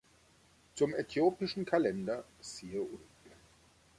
[0.73, 3.31] Zum äthiopischen Kalender siehe unten.